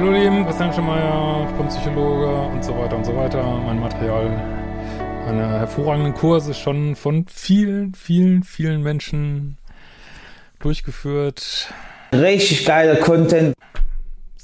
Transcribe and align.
Hallo 0.00 0.12
lieben, 0.12 0.46
Christian 0.46 0.72
Schemeier, 0.72 1.46
ich 1.46 1.56
bin 1.58 1.68
Psychologe 1.68 2.26
und 2.26 2.64
so 2.64 2.74
weiter 2.74 2.96
und 2.96 3.04
so 3.04 3.14
weiter. 3.14 3.42
Mein 3.42 3.78
Material, 3.78 4.30
meine 5.26 5.46
hervorragenden 5.58 6.14
Kurse 6.14 6.54
schon 6.54 6.96
von 6.96 7.26
vielen, 7.28 7.92
vielen, 7.94 8.42
vielen 8.42 8.82
Menschen 8.82 9.58
durchgeführt. 10.58 11.70
Richtig 12.14 12.64
geiler 12.64 12.96
Content. 12.96 13.54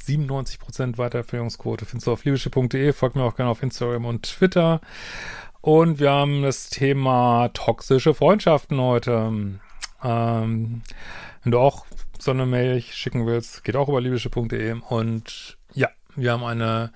97% 0.04 0.98
Weiterempfehlungsquote 0.98 1.86
findest 1.86 2.06
du 2.06 2.12
auf 2.12 2.26
liebische.de. 2.26 2.92
Folgt 2.92 3.16
mir 3.16 3.22
auch 3.22 3.36
gerne 3.36 3.50
auf 3.50 3.62
Instagram 3.62 4.04
und 4.04 4.24
Twitter. 4.24 4.82
Und 5.62 5.98
wir 5.98 6.10
haben 6.10 6.42
das 6.42 6.68
Thema 6.68 7.48
toxische 7.54 8.12
Freundschaften 8.12 8.78
heute. 8.78 9.32
Ähm, 10.04 10.82
wenn 11.42 11.52
du 11.52 11.58
auch 11.58 11.86
so 12.26 12.32
eine 12.32 12.44
Mail 12.44 12.82
schicken 12.82 13.24
willst, 13.24 13.64
geht 13.64 13.76
auch 13.76 13.88
über 13.88 14.00
libysche.de. 14.00 14.76
Und 14.88 15.56
ja, 15.72 15.88
wir 16.16 16.32
haben 16.32 16.44
eine 16.44 16.90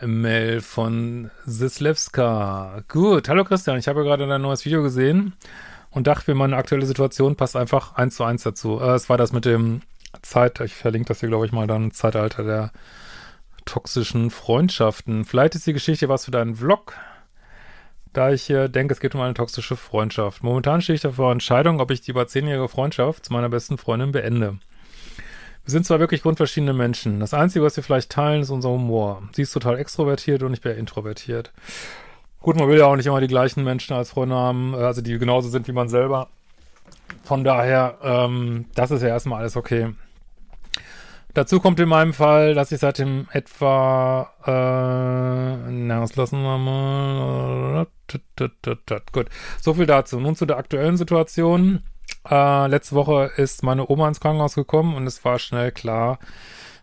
Mail 0.00 0.60
von 0.60 1.30
Sislewska. 1.44 2.84
Gut, 2.88 3.28
hallo 3.28 3.44
Christian, 3.44 3.76
ich 3.76 3.88
habe 3.88 4.04
gerade 4.04 4.26
dein 4.26 4.40
neues 4.40 4.64
Video 4.64 4.84
gesehen 4.84 5.34
und 5.90 6.06
dachte 6.06 6.30
mir, 6.30 6.36
meine 6.36 6.56
aktuelle 6.56 6.86
Situation 6.86 7.34
passt 7.34 7.56
einfach 7.56 7.96
eins 7.96 8.14
zu 8.14 8.22
eins 8.24 8.44
dazu. 8.44 8.80
Äh, 8.80 8.94
es 8.94 9.08
war 9.08 9.18
das 9.18 9.32
mit 9.32 9.44
dem 9.44 9.80
Zeit, 10.22 10.60
ich 10.60 10.74
verlinke 10.74 11.08
das 11.08 11.18
hier, 11.18 11.28
glaube 11.28 11.46
ich, 11.46 11.52
mal 11.52 11.66
dann, 11.66 11.90
Zeitalter 11.90 12.44
der 12.44 12.72
toxischen 13.64 14.30
Freundschaften. 14.30 15.24
Vielleicht 15.24 15.56
ist 15.56 15.66
die 15.66 15.72
Geschichte 15.72 16.08
was 16.08 16.26
für 16.26 16.30
deinen 16.30 16.54
Vlog 16.54 16.94
da 18.14 18.30
ich 18.30 18.48
äh, 18.48 18.68
denke, 18.68 18.94
es 18.94 19.00
geht 19.00 19.14
um 19.14 19.20
eine 19.20 19.34
toxische 19.34 19.76
Freundschaft. 19.76 20.42
Momentan 20.42 20.80
stehe 20.80 20.94
ich 20.94 21.02
davor 21.02 21.32
Entscheidung, 21.32 21.80
ob 21.80 21.90
ich 21.90 22.00
die 22.00 22.12
über 22.12 22.26
zehnjährige 22.26 22.68
Freundschaft 22.68 23.26
zu 23.26 23.32
meiner 23.32 23.48
besten 23.48 23.76
Freundin 23.76 24.12
beende. 24.12 24.58
Wir 25.64 25.70
sind 25.70 25.86
zwar 25.86 25.98
wirklich 25.98 26.22
grundverschiedene 26.22 26.72
Menschen. 26.72 27.20
Das 27.20 27.34
Einzige, 27.34 27.64
was 27.64 27.76
wir 27.76 27.82
vielleicht 27.82 28.10
teilen, 28.10 28.42
ist 28.42 28.50
unser 28.50 28.70
Humor. 28.70 29.22
Sie 29.32 29.42
ist 29.42 29.52
total 29.52 29.78
extrovertiert 29.78 30.42
und 30.42 30.52
ich 30.52 30.60
bin 30.60 30.76
introvertiert. 30.76 31.52
Gut, 32.40 32.56
man 32.56 32.68
will 32.68 32.78
ja 32.78 32.86
auch 32.86 32.96
nicht 32.96 33.06
immer 33.06 33.22
die 33.22 33.26
gleichen 33.26 33.64
Menschen 33.64 33.94
als 33.94 34.10
Freunde 34.10 34.36
haben, 34.36 34.74
äh, 34.74 34.78
also 34.78 35.00
die 35.00 35.18
genauso 35.18 35.48
sind 35.48 35.66
wie 35.66 35.72
man 35.72 35.88
selber. 35.88 36.28
Von 37.24 37.42
daher, 37.42 37.98
ähm, 38.02 38.66
das 38.74 38.90
ist 38.90 39.02
ja 39.02 39.08
erstmal 39.08 39.40
alles 39.40 39.56
okay. 39.56 39.94
Dazu 41.34 41.58
kommt 41.58 41.80
in 41.80 41.88
meinem 41.88 42.12
Fall, 42.12 42.54
dass 42.54 42.70
ich 42.70 42.78
seit 42.78 42.98
dem 42.98 43.26
etwa, 43.32 44.30
äh, 44.46 45.70
na, 45.70 46.00
das 46.00 46.14
lassen 46.14 46.40
wir 46.42 46.58
mal. 46.58 47.86
Gut, 49.12 49.28
so 49.60 49.74
viel 49.74 49.86
dazu. 49.86 50.20
Nun 50.20 50.36
zu 50.36 50.46
der 50.46 50.58
aktuellen 50.58 50.96
Situation. 50.96 51.82
Äh, 52.30 52.68
letzte 52.68 52.94
Woche 52.94 53.32
ist 53.36 53.64
meine 53.64 53.90
Oma 53.90 54.06
ins 54.06 54.20
Krankenhaus 54.20 54.54
gekommen 54.54 54.94
und 54.94 55.08
es 55.08 55.24
war 55.24 55.40
schnell 55.40 55.72
klar, 55.72 56.20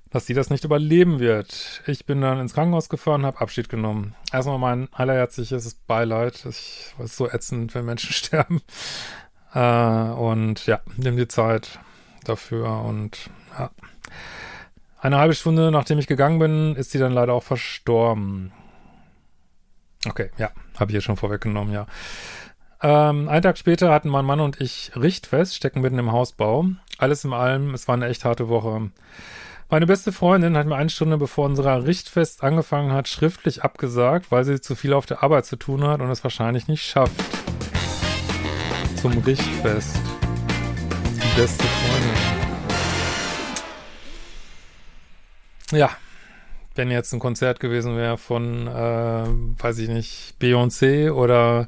dass 0.10 0.26
sie 0.26 0.34
das 0.34 0.50
nicht 0.50 0.66
überleben 0.66 1.20
wird. 1.20 1.82
Ich 1.88 2.06
bin 2.06 2.20
dann 2.20 2.42
ins 2.42 2.54
Krankenhaus 2.54 2.90
gefahren, 2.90 3.26
habe 3.26 3.40
Abschied 3.40 3.70
genommen. 3.70 4.16
Erstmal 4.34 4.60
mein 4.60 4.90
allerherzliches 4.92 5.76
Beileid. 5.76 6.46
Ich 6.46 6.94
weiß 6.98 7.16
so 7.16 7.30
ätzend, 7.30 7.74
wenn 7.74 7.86
Menschen 7.86 8.12
sterben. 8.14 8.62
Äh, 9.54 9.60
und 9.60 10.66
ja, 10.66 10.82
nimm 10.98 11.16
die 11.16 11.30
Zeit 11.30 11.80
dafür 12.26 12.82
und 12.82 13.30
ja. 13.58 13.70
Eine 15.02 15.18
halbe 15.18 15.34
Stunde 15.34 15.72
nachdem 15.72 15.98
ich 15.98 16.06
gegangen 16.06 16.38
bin, 16.38 16.76
ist 16.76 16.92
sie 16.92 17.00
dann 17.00 17.12
leider 17.12 17.34
auch 17.34 17.44
verstorben. 17.44 18.52
Okay, 20.08 20.30
ja, 20.38 20.52
habe 20.80 20.92
ich 20.92 20.96
ja 20.96 21.02
schon 21.02 21.18
vorweggenommen, 21.18 21.74
ja. 21.74 21.88
Ähm, 22.84 23.28
einen 23.28 23.42
Tag 23.42 23.58
später 23.58 23.92
hatten 23.92 24.10
mein 24.10 24.26
Mann 24.26 24.40
und 24.40 24.62
ich 24.62 24.92
Richtfest, 24.96 25.56
stecken 25.56 25.82
mitten 25.82 25.98
im 25.98 26.12
Hausbau. 26.12 26.66
Alles 27.00 27.24
in 27.24 27.34
allem, 27.34 27.74
es 27.74 27.88
war 27.88 27.96
eine 27.96 28.08
echt 28.08 28.26
harte 28.26 28.48
Woche. 28.48 28.92
Meine 29.70 29.88
beste 29.88 30.12
Freundin 30.12 30.56
hat 30.56 30.68
mir 30.68 30.76
eine 30.76 30.90
Stunde 30.90 31.18
bevor 31.18 31.46
unser 31.46 31.86
Richtfest 31.86 32.44
angefangen 32.44 32.92
hat, 32.92 33.08
schriftlich 33.08 33.64
abgesagt, 33.64 34.32
weil 34.32 34.44
sie 34.44 34.62
zu 34.62 34.76
viel 34.76 34.94
auf 34.94 35.08
der 35.08 35.24
Arbeit 35.24 35.46
zu 35.46 35.56
tun 35.56 35.84
hat 35.84 36.02
und 36.02 36.12
es 36.12 36.24
wahrscheinlich 36.24 36.68
nicht 36.68 36.84
schafft. 36.84 37.16
Zum 38.98 39.18
Richtfest. 39.20 39.96
Die 41.16 41.40
beste 41.40 41.64
Freundin. 41.64 42.41
Ja, 45.72 45.90
wenn 46.76 46.92
jetzt 46.92 47.14
ein 47.14 47.20
Konzert 47.20 47.60
gewesen 47.60 47.98
wäre 47.98 48.18
von, 48.18 48.68
äh, 48.68 49.26
weiß 49.62 49.78
ich 49.80 49.90
nicht, 49.90 50.36
Beyoncé 50.40 51.12
oder 51.12 51.68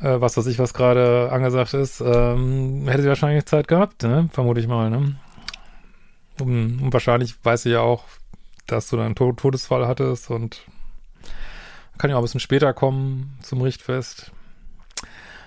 äh, 0.00 0.20
was 0.20 0.36
weiß 0.36 0.46
ich, 0.46 0.58
was 0.58 0.74
gerade 0.74 1.30
angesagt 1.30 1.74
ist, 1.74 2.00
ähm, 2.00 2.86
hätte 2.88 3.02
sie 3.02 3.08
wahrscheinlich 3.08 3.46
Zeit 3.46 3.68
gehabt, 3.68 4.02
ne? 4.02 4.28
Vermute 4.32 4.60
ich 4.60 4.66
mal, 4.66 4.90
ne? 4.90 5.16
Und, 6.40 6.80
und 6.82 6.92
wahrscheinlich 6.92 7.36
weiß 7.44 7.62
sie 7.62 7.70
ja 7.70 7.80
auch, 7.80 8.04
dass 8.66 8.88
du 8.88 8.96
dann 8.96 9.14
einen 9.16 9.36
Todesfall 9.36 9.86
hattest 9.86 10.30
und 10.30 10.62
kann 11.98 12.10
ja 12.10 12.16
auch 12.16 12.20
ein 12.20 12.24
bisschen 12.24 12.40
später 12.40 12.72
kommen 12.72 13.38
zum 13.40 13.60
Richtfest. 13.62 14.32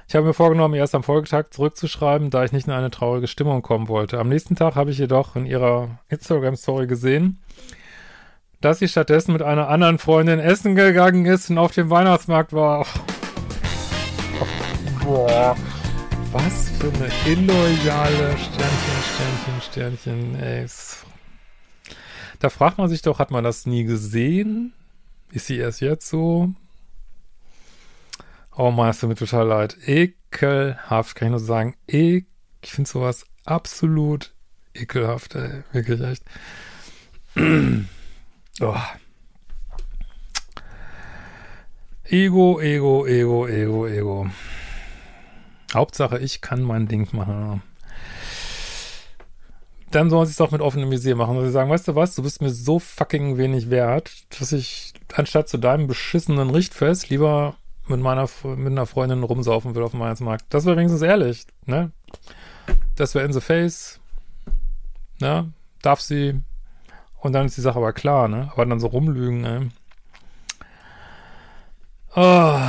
Ich 0.09 0.16
habe 0.16 0.25
mir 0.25 0.34
vorgenommen, 0.34 0.73
erst 0.73 0.95
am 0.95 1.03
Folgetag 1.03 1.50
zurückzuschreiben, 1.51 2.29
da 2.29 2.45
ich 2.45 2.53
nicht 2.53 2.66
in 2.66 2.72
eine 2.72 2.90
traurige 2.90 3.28
Stimmung 3.28 3.62
kommen 3.62 3.90
wollte. 3.90 4.19
Am 4.19 4.29
nächsten 4.29 4.56
Tag 4.56 4.75
habe 4.75 4.90
ich 4.90 4.97
jedoch 4.97 5.35
in 5.35 5.45
ihrer 5.45 6.00
Instagram-Story 6.07 6.88
gesehen, 6.88 7.40
dass 8.62 8.79
sie 8.79 8.88
stattdessen 8.88 9.34
mit 9.34 9.41
einer 9.41 9.68
anderen 9.68 9.97
Freundin 9.97 10.40
essen 10.40 10.75
gegangen 10.75 11.25
ist 11.25 11.50
und 11.50 11.57
auf 11.57 11.73
dem 11.73 11.90
Weihnachtsmarkt 11.90 12.53
war. 12.53 12.85
Oh. 14.40 15.03
Boah. 15.03 15.57
Was 16.31 16.69
für 16.79 16.88
eine 16.88 17.09
illoyale 17.25 18.38
Sternchen, 18.38 19.62
Sternchen, 19.62 19.62
Sternchen, 19.62 20.39
ey. 20.41 20.66
Da 22.39 22.50
fragt 22.50 22.78
man 22.78 22.88
sich 22.88 23.01
doch, 23.01 23.19
hat 23.19 23.31
man 23.31 23.44
das 23.44 23.66
nie 23.66 23.84
gesehen? 23.84 24.72
Ist 25.31 25.47
sie 25.47 25.57
erst 25.57 25.81
jetzt 25.81 26.07
so? 26.07 26.53
Oh 28.59 28.72
Mann, 28.72 28.90
es 28.90 29.03
mir 29.03 29.13
total 29.13 29.45
leid. 29.45 29.78
Ekelhaft, 29.85 31.16
kann 31.16 31.28
ich 31.28 31.31
nur 31.31 31.40
sagen. 31.40 31.75
E 31.88 32.23
ich 32.63 32.72
finde 32.72 32.90
sowas 32.90 33.28
absolut 33.45 34.34
ekelhaft, 34.73 35.35
ey. 35.35 35.63
Wirklich 35.73 36.01
echt. 36.01 36.23
oh. 38.62 38.75
Ego, 42.06 42.59
Ego, 42.59 43.06
Ego, 43.06 43.47
Ego, 43.47 43.88
Ego. 43.88 44.28
Hauptsache, 45.72 46.18
ich 46.18 46.41
kann 46.41 46.63
mein 46.63 46.88
Ding 46.88 47.07
machen. 47.12 47.62
Dann 49.91 50.09
sollen 50.09 50.25
sie 50.25 50.31
es 50.31 50.38
doch 50.38 50.50
mit 50.50 50.62
offenem 50.62 50.89
Visier 50.89 51.16
machen. 51.16 51.38
Und 51.38 51.45
sie 51.45 51.51
sagen, 51.51 51.69
weißt 51.69 51.89
du 51.89 51.95
was, 51.95 52.15
du 52.15 52.24
bist 52.24 52.42
mir 52.42 52.50
so 52.50 52.80
fucking 52.80 53.38
wenig 53.38 53.69
wert, 53.69 54.25
dass 54.39 54.51
ich 54.51 54.94
anstatt 55.13 55.48
zu 55.48 55.60
deinem 55.60 55.86
beschissenen 55.86 56.50
Richtfest 56.50 57.10
lieber 57.12 57.56
mit 57.88 58.00
meiner 58.00 58.28
mit 58.44 58.68
einer 58.68 58.86
Freundin 58.86 59.24
rumsaufen 59.24 59.75
will 59.75 59.84
auf 59.84 59.92
dem 59.92 60.00
Weihnachtsmarkt. 60.00 60.45
Das 60.50 60.66
wäre 60.66 60.78
wenigstens 60.78 61.01
ehrlich, 61.01 61.45
ne? 61.66 61.92
Das 62.95 63.16
wäre 63.16 63.25
in 63.25 63.34
the 63.34 63.42
face. 63.42 64.00
Ne? 65.19 65.51
Darf 65.81 66.01
sie. 66.01 66.42
Und 67.19 67.34
dann 67.34 67.45
ist 67.45 67.57
die 67.57 67.62
Sache 67.62 67.78
aber 67.78 67.94
klar, 67.94 68.28
ne? 68.28 68.50
Aber 68.54 68.66
dann 68.66 68.80
so 68.80 68.88
rumlügen, 68.88 69.45
ey. 69.45 69.69
Oh. 72.16 72.60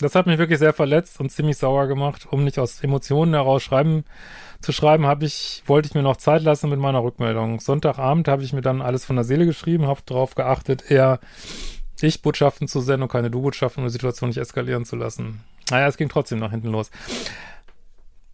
Das 0.00 0.14
hat 0.14 0.26
mich 0.26 0.38
wirklich 0.38 0.60
sehr 0.60 0.72
verletzt 0.72 1.18
und 1.18 1.30
ziemlich 1.32 1.58
sauer 1.58 1.88
gemacht. 1.88 2.28
Um 2.30 2.44
nicht 2.44 2.58
aus 2.58 2.82
Emotionen 2.84 3.34
heraus 3.34 3.62
schreiben 3.62 4.04
zu 4.60 4.72
schreiben, 4.72 5.06
habe 5.06 5.24
ich, 5.24 5.62
wollte 5.66 5.88
ich 5.88 5.94
mir 5.94 6.02
noch 6.02 6.16
Zeit 6.16 6.42
lassen 6.42 6.70
mit 6.70 6.80
meiner 6.80 7.02
Rückmeldung. 7.02 7.60
Sonntagabend 7.60 8.28
habe 8.28 8.42
ich 8.42 8.52
mir 8.52 8.60
dann 8.60 8.82
alles 8.82 9.04
von 9.04 9.16
der 9.16 9.24
Seele 9.24 9.46
geschrieben, 9.46 9.86
habe 9.86 10.00
darauf 10.04 10.34
geachtet, 10.34 10.90
eher 10.90 11.20
ich-Botschaften 12.02 12.68
zu 12.68 12.80
senden 12.80 13.04
und 13.04 13.12
keine 13.12 13.30
Du-Botschaften, 13.30 13.82
um 13.82 13.88
die 13.88 13.92
Situation 13.92 14.28
nicht 14.28 14.38
eskalieren 14.38 14.84
zu 14.84 14.96
lassen. 14.96 15.40
Naja, 15.70 15.86
es 15.86 15.96
ging 15.96 16.08
trotzdem 16.08 16.38
nach 16.38 16.50
hinten 16.50 16.68
los. 16.68 16.90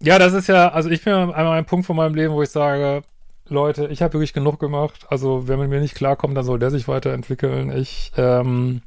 Ja, 0.01 0.19
das 0.19 0.33
ist 0.35 0.49
ja, 0.49 0.69
also 0.69 0.91
ich 0.91 1.03
bin 1.03 1.15
einmal 1.15 1.59
ein 1.59 1.65
Punkt 1.65 1.87
von 1.87 1.97
meinem 1.97 2.15
Leben, 2.15 2.35
wo 2.35 2.43
ich 2.43 2.51
sage, 2.51 3.03
Leute, 3.49 3.87
ich 3.89 4.03
habe 4.03 4.15
wirklich 4.15 4.33
genug 4.33 4.59
gemacht. 4.59 5.07
Also, 5.11 5.49
wenn 5.49 5.59
man 5.59 5.69
mir 5.69 5.81
nicht 5.81 5.95
klarkommt, 5.95 6.37
dann 6.37 6.45
soll 6.45 6.59
der 6.59 6.71
sich 6.71 6.89
weiterentwickeln. 6.89 7.71
Ich 7.77 8.13
ähm, 8.17 8.83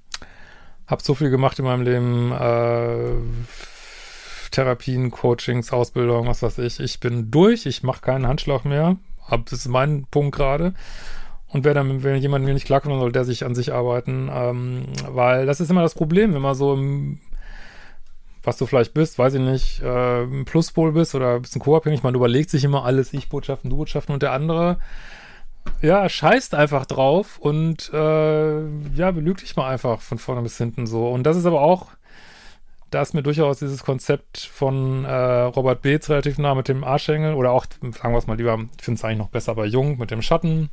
habe 0.87 1.03
so 1.03 1.13
viel 1.13 1.29
gemacht 1.29 1.59
in 1.59 1.65
meinem 1.65 1.83
Leben. 1.83 2.31
Äh, 2.31 3.15
Therapien, 4.51 5.11
Coachings, 5.11 5.71
Ausbildung, 5.71 6.27
was 6.27 6.41
weiß 6.41 6.57
ich. 6.59 6.79
Ich 6.79 6.99
bin 6.99 7.29
durch. 7.29 7.65
Ich 7.65 7.83
mache 7.83 8.01
keinen 8.01 8.27
Handschlag 8.27 8.65
mehr. 8.65 8.97
Hab, 9.27 9.45
das 9.45 9.59
ist 9.59 9.67
mein 9.67 10.07
Punkt 10.09 10.35
gerade. 10.35 10.73
Und 11.49 11.63
wer 11.63 11.73
dann, 11.73 12.03
wenn 12.03 12.21
jemand 12.21 12.43
mir 12.45 12.53
nicht 12.53 12.65
klarkommt, 12.65 12.93
dann 12.93 12.99
soll 12.99 13.11
der 13.11 13.25
sich 13.25 13.45
an 13.45 13.55
sich 13.55 13.73
arbeiten. 13.73 14.29
Ähm, 14.31 14.83
weil 15.07 15.45
das 15.45 15.61
ist 15.61 15.71
immer 15.71 15.81
das 15.81 15.95
Problem, 15.95 16.33
wenn 16.33 16.41
man 16.41 16.55
so 16.55 16.73
im 16.73 17.19
was 18.47 18.57
du 18.57 18.65
vielleicht 18.65 18.93
bist, 18.93 19.19
weiß 19.19 19.33
ich 19.33 19.41
nicht, 19.41 19.81
äh, 19.83 20.23
ein 20.23 20.45
Pluspol 20.45 20.93
bist 20.93 21.13
oder 21.13 21.35
ein 21.35 21.41
bisschen 21.41 21.61
co-abhängig, 21.61 22.01
man 22.01 22.15
überlegt 22.15 22.49
sich 22.49 22.63
immer 22.63 22.85
alles, 22.85 23.11
Ich-Botschaften, 23.11 23.69
Du-Botschaften 23.69 24.13
und 24.13 24.23
der 24.23 24.31
andere, 24.31 24.77
ja, 25.81 26.07
scheißt 26.07 26.55
einfach 26.55 26.85
drauf 26.85 27.37
und 27.39 27.91
äh, 27.93 28.61
ja, 28.95 29.11
belügt 29.11 29.41
dich 29.41 29.57
mal 29.57 29.69
einfach 29.69 29.99
von 29.99 30.17
vorne 30.17 30.41
bis 30.41 30.57
hinten 30.57 30.87
so. 30.87 31.09
Und 31.09 31.23
das 31.23 31.35
ist 31.35 31.45
aber 31.45 31.59
auch, 31.59 31.87
da 32.89 33.01
ist 33.01 33.13
mir 33.13 33.21
durchaus 33.21 33.59
dieses 33.59 33.83
Konzept 33.83 34.39
von 34.39 35.03
äh, 35.03 35.11
Robert 35.11 35.81
Beetz 35.81 36.09
relativ 36.09 36.37
nah 36.37 36.55
mit 36.55 36.69
dem 36.69 36.85
Arschengel 36.85 37.33
oder 37.33 37.51
auch, 37.51 37.65
sagen 37.81 38.13
wir 38.13 38.17
es 38.17 38.27
mal 38.27 38.37
lieber, 38.37 38.57
ich 38.77 38.83
finde 38.85 38.97
es 38.97 39.03
eigentlich 39.03 39.17
noch 39.17 39.29
besser 39.29 39.55
bei 39.55 39.65
Jung 39.65 39.97
mit 39.97 40.09
dem 40.09 40.21
Schatten. 40.21 40.69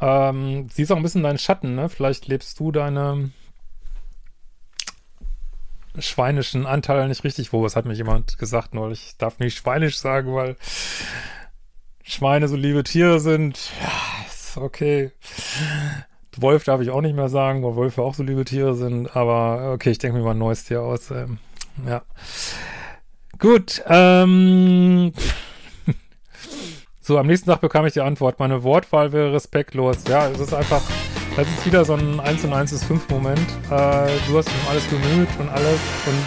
Ähm, 0.00 0.68
siehst 0.70 0.92
auch 0.92 0.96
ein 0.96 1.02
bisschen 1.02 1.22
deinen 1.22 1.38
Schatten, 1.38 1.74
ne? 1.74 1.88
Vielleicht 1.88 2.28
lebst 2.28 2.58
du 2.60 2.70
deine 2.72 3.30
schweinischen 5.98 6.66
Anteil 6.66 7.08
nicht 7.08 7.24
richtig 7.24 7.52
wo. 7.52 7.62
Was 7.62 7.76
hat 7.76 7.84
mir 7.84 7.94
jemand 7.94 8.38
gesagt 8.38 8.74
neulich? 8.74 9.06
Ich 9.08 9.16
darf 9.16 9.38
nicht 9.38 9.58
schweinisch 9.58 9.98
sagen, 9.98 10.34
weil 10.34 10.56
Schweine 12.02 12.48
so 12.48 12.56
liebe 12.56 12.84
Tiere 12.84 13.20
sind. 13.20 13.70
Ja, 13.82 14.26
ist 14.26 14.56
okay. 14.56 15.12
Wolf 16.36 16.64
darf 16.64 16.80
ich 16.80 16.90
auch 16.90 17.00
nicht 17.00 17.16
mehr 17.16 17.28
sagen, 17.28 17.64
weil 17.64 17.76
Wölfe 17.76 18.02
auch 18.02 18.14
so 18.14 18.22
liebe 18.22 18.44
Tiere 18.44 18.74
sind. 18.74 19.16
Aber 19.16 19.72
okay, 19.72 19.90
ich 19.90 19.98
denke 19.98 20.18
mir 20.18 20.24
mal 20.24 20.32
ein 20.32 20.38
neues 20.38 20.64
Tier 20.64 20.82
aus. 20.82 21.10
Ähm, 21.10 21.38
ja. 21.86 22.02
Gut. 23.38 23.82
Ähm. 23.88 25.12
So, 27.08 27.18
am 27.18 27.26
nächsten 27.26 27.48
Tag 27.48 27.62
bekam 27.62 27.86
ich 27.86 27.94
die 27.94 28.02
Antwort. 28.02 28.38
Meine 28.38 28.62
Wortwahl 28.62 29.12
wäre 29.12 29.32
respektlos. 29.32 30.04
Ja, 30.08 30.28
es 30.28 30.40
ist 30.40 30.52
einfach 30.52 30.82
das 31.36 31.48
ist 31.48 31.64
wieder 31.64 31.84
so 31.86 31.94
ein 31.94 32.20
1 32.20 32.44
und 32.44 32.52
1 32.52 32.70
ist 32.72 32.84
5 32.84 33.08
Moment. 33.08 33.46
Äh, 33.70 34.08
du 34.26 34.36
hast 34.36 34.48
dich 34.48 34.54
um 34.62 34.68
alles 34.68 34.84
bemüht 34.88 35.28
und 35.38 35.48
alles 35.48 35.80
und 36.06 36.18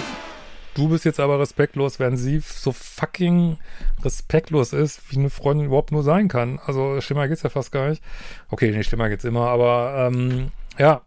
du 0.73 0.89
bist 0.89 1.05
jetzt 1.05 1.19
aber 1.19 1.39
respektlos, 1.39 1.99
während 1.99 2.17
sie 2.17 2.39
so 2.39 2.71
fucking 2.71 3.57
respektlos 4.03 4.73
ist, 4.73 5.11
wie 5.11 5.19
eine 5.19 5.29
Freundin 5.29 5.67
überhaupt 5.67 5.91
nur 5.91 6.01
sein 6.01 6.29
kann. 6.29 6.59
Also 6.65 6.99
schlimmer 6.99 7.27
geht's 7.27 7.43
ja 7.43 7.51
fast 7.51 7.71
gar 7.71 7.89
nicht. 7.89 8.01
Okay, 8.49 8.71
nee, 8.71 8.81
schlimmer 8.81 9.09
geht's 9.09 9.23
immer, 9.23 9.49
aber 9.49 10.09
ähm, 10.11 10.51
ja. 10.79 11.01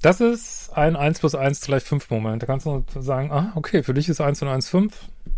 Das 0.00 0.20
ist 0.20 0.70
ein 0.76 0.94
1 0.94 1.18
plus 1.18 1.34
1 1.34 1.60
gleich 1.62 1.82
5 1.82 2.08
Moment. 2.08 2.42
Da 2.42 2.46
kannst 2.46 2.66
du 2.66 2.84
sagen, 3.00 3.32
ah, 3.32 3.50
okay, 3.56 3.82
für 3.82 3.94
dich 3.94 4.08
ist 4.08 4.20
1 4.20 4.42
und 4.42 4.48
1 4.48 4.68
5. 4.68 4.94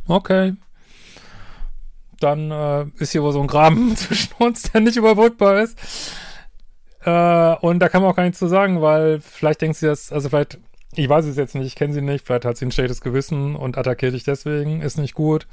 Okay. 0.07 0.53
Dann 2.21 2.51
äh, 2.51 2.87
ist 2.99 3.13
hier 3.13 3.23
wohl 3.23 3.33
so 3.33 3.41
ein 3.41 3.47
Graben 3.47 3.97
zwischen 3.97 4.33
uns, 4.39 4.71
der 4.71 4.81
nicht 4.81 4.97
überbrückbar 4.97 5.63
ist. 5.63 5.79
Äh, 7.05 7.55
und 7.61 7.79
da 7.79 7.89
kann 7.89 8.03
man 8.03 8.11
auch 8.11 8.17
gar 8.17 8.25
nichts 8.25 8.39
zu 8.39 8.49
sagen, 8.49 8.83
weil 8.83 9.21
vielleicht 9.21 9.61
denkt 9.63 9.77
sie 9.77 9.87
das, 9.87 10.13
also 10.13 10.29
vielleicht, 10.29 10.59
ich 10.95 11.09
weiß 11.09 11.25
es 11.27 11.37
jetzt 11.37 11.55
nicht, 11.55 11.67
ich 11.67 11.77
kenne 11.77 11.95
sie 11.95 12.03
nicht, 12.03 12.27
vielleicht 12.27 12.45
hat 12.45 12.57
sie 12.57 12.67
ein 12.67 12.73
schlechtes 12.73 13.01
Gewissen 13.01 13.55
und 13.55 13.79
attackiert 13.79 14.15
dich 14.15 14.25
deswegen, 14.25 14.83
ist 14.83 14.99
nicht 14.99 15.15
gut. 15.15 15.47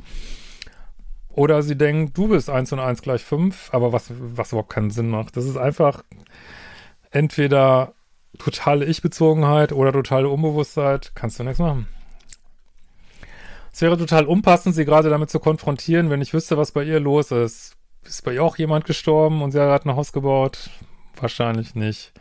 Oder 1.29 1.63
sie 1.63 1.75
denkt, 1.75 2.17
du 2.17 2.27
bist 2.27 2.49
1 2.49 2.73
und 2.73 2.79
1 2.79 3.01
gleich 3.01 3.23
5, 3.23 3.73
aber 3.73 3.91
was, 3.91 4.11
was 4.17 4.51
überhaupt 4.51 4.71
keinen 4.71 4.91
Sinn 4.91 5.09
macht. 5.09 5.35
Das 5.35 5.45
ist 5.45 5.57
einfach 5.57 6.03
entweder 7.09 7.93
totale 8.37 8.85
Ich-Bezogenheit 8.85 9.71
oder 9.71 9.91
totale 9.91 10.29
Unbewusstheit, 10.29 11.11
kannst 11.15 11.39
du 11.39 11.43
nichts 11.43 11.59
machen. 11.59 11.87
Es 13.73 13.81
wäre 13.81 13.97
total 13.97 14.25
unpassend, 14.25 14.75
sie 14.75 14.85
gerade 14.85 15.09
damit 15.09 15.31
zu 15.31 15.39
konfrontieren, 15.39 16.11
wenn 16.11 16.21
ich 16.21 16.33
wüsste, 16.33 16.57
was 16.57 16.71
bei 16.71 16.83
ihr 16.83 16.99
los 16.99 17.31
ist. 17.31 17.75
Ist 18.03 18.23
bei 18.23 18.33
ihr 18.33 18.43
auch 18.43 18.57
jemand 18.57 18.85
gestorben 18.85 19.41
und 19.41 19.51
sie 19.51 19.59
hat 19.59 19.85
ein 19.85 19.95
Haus 19.95 20.13
gebaut? 20.13 20.69
Wahrscheinlich 21.19 21.73
nicht. 21.73 22.13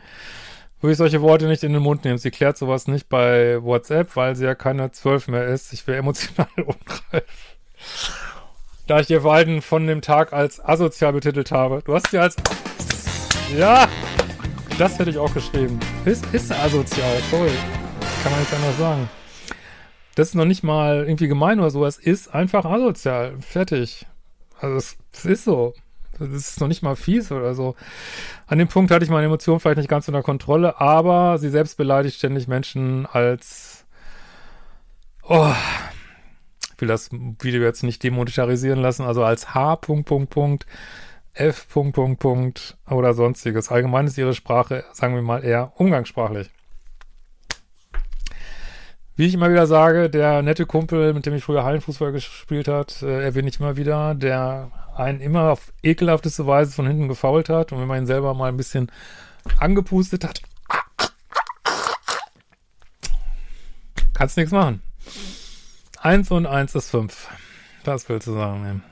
Würde 0.81 0.93
ich 0.93 0.97
solche 0.97 1.21
Worte 1.21 1.45
nicht 1.45 1.63
in 1.63 1.71
den 1.71 1.83
Mund 1.83 2.05
nehmen. 2.05 2.17
Sie 2.17 2.31
klärt 2.31 2.57
sowas 2.57 2.87
nicht 2.87 3.07
bei 3.07 3.61
WhatsApp, 3.61 4.15
weil 4.15 4.35
sie 4.35 4.45
ja 4.45 4.55
keine 4.55 4.91
zwölf 4.91 5.27
mehr 5.27 5.45
ist. 5.45 5.71
Ich 5.73 5.85
wäre 5.85 5.99
emotional 5.99 6.49
unreif. 6.57 7.57
Da 8.87 8.99
ich 8.99 9.11
ihr 9.11 9.21
Verhalten 9.21 9.61
von 9.61 9.85
dem 9.85 10.01
Tag 10.01 10.33
als 10.33 10.59
asozial 10.59 11.13
betitelt 11.13 11.51
habe. 11.51 11.83
Du 11.85 11.93
hast 11.93 12.09
sie 12.09 12.17
als... 12.17 12.35
Ja! 13.55 13.87
Das 14.79 14.97
hätte 14.97 15.11
ich 15.11 15.19
auch 15.19 15.31
geschrieben. 15.31 15.79
Ist, 16.03 16.25
ist 16.33 16.51
asozial, 16.51 17.21
sorry. 17.29 17.51
Kann 18.23 18.31
man 18.31 18.41
jetzt 18.41 18.53
anders 18.55 18.77
sagen. 18.79 19.09
Das 20.15 20.29
ist 20.29 20.35
noch 20.35 20.45
nicht 20.45 20.63
mal 20.63 21.05
irgendwie 21.05 21.27
gemein 21.27 21.59
oder 21.59 21.69
so. 21.69 21.85
Es 21.85 21.97
ist 21.97 22.33
einfach 22.33 22.65
asozial. 22.65 23.39
Fertig. 23.39 24.05
Also 24.59 24.75
es, 24.77 24.97
es 25.13 25.25
ist 25.25 25.43
so. 25.45 25.73
Das 26.19 26.29
ist 26.29 26.61
noch 26.61 26.67
nicht 26.67 26.83
mal 26.83 26.95
fies 26.95 27.31
oder 27.31 27.55
so. 27.55 27.75
An 28.45 28.59
dem 28.59 28.67
Punkt 28.67 28.91
hatte 28.91 29.03
ich 29.03 29.09
meine 29.09 29.25
Emotionen 29.25 29.59
vielleicht 29.59 29.77
nicht 29.77 29.89
ganz 29.89 30.07
unter 30.07 30.21
Kontrolle, 30.21 30.79
aber 30.79 31.39
sie 31.39 31.49
selbst 31.49 31.77
beleidigt 31.77 32.17
ständig 32.17 32.47
Menschen 32.47 33.07
als 33.07 33.85
oh, 35.23 35.53
ich 36.75 36.81
will 36.81 36.87
das 36.87 37.09
Video 37.11 37.61
jetzt 37.61 37.83
nicht 37.83 38.03
demonetarisieren 38.03 38.79
lassen, 38.79 39.03
also 39.03 39.23
als 39.23 39.53
H. 39.53 39.77
Punkt, 39.77 40.07
Punkt, 40.07 40.29
Punkt, 40.29 40.65
F. 41.33 41.67
Punkt, 41.67 41.95
Punkt, 41.95 42.19
Punkt 42.19 42.77
oder 42.89 43.13
sonstiges. 43.13 43.71
Allgemein 43.71 44.07
ist 44.07 44.17
ihre 44.17 44.33
Sprache, 44.33 44.83
sagen 44.93 45.15
wir 45.15 45.21
mal, 45.21 45.43
eher 45.43 45.71
umgangssprachlich. 45.75 46.51
Wie 49.15 49.27
ich 49.27 49.35
immer 49.35 49.51
wieder 49.51 49.67
sage, 49.67 50.09
der 50.09 50.41
nette 50.41 50.65
Kumpel, 50.65 51.13
mit 51.13 51.27
dem 51.27 51.35
ich 51.35 51.43
früher 51.43 51.63
Hallenfußball 51.63 52.11
gespielt 52.11 52.67
hat, 52.67 53.03
äh, 53.03 53.23
erwähne 53.23 53.47
ich 53.47 53.59
immer 53.59 53.77
wieder, 53.77 54.15
der 54.15 54.71
einen 54.95 55.21
immer 55.21 55.51
auf 55.51 55.71
ekelhafteste 55.83 56.47
Weise 56.47 56.71
von 56.71 56.87
hinten 56.87 57.07
gefault 57.07 57.49
hat 57.49 57.71
und 57.71 57.79
wenn 57.79 57.87
man 57.87 57.99
ihn 57.99 58.07
selber 58.07 58.33
mal 58.33 58.49
ein 58.49 58.57
bisschen 58.57 58.91
angepustet 59.59 60.23
hat, 60.23 60.41
kannst 64.15 64.35
nichts 64.37 64.51
machen. 64.51 64.81
Eins 66.01 66.31
und 66.31 66.47
eins 66.47 66.73
ist 66.73 66.89
fünf. 66.89 67.29
Das 67.83 68.09
willst 68.09 68.27
du 68.27 68.33
sagen, 68.33 68.83